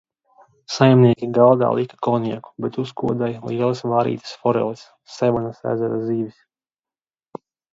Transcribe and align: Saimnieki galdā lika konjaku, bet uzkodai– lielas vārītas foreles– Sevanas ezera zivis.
Saimnieki 0.75 1.27
galdā 1.37 1.67
lika 1.79 1.99
konjaku, 2.07 2.53
bet 2.65 2.79
uzkodai– 2.85 3.29
lielas 3.51 3.83
vārītas 3.93 4.33
foreles– 4.47 4.85
Sevanas 5.19 5.63
ezera 5.75 6.01
zivis. 6.09 6.43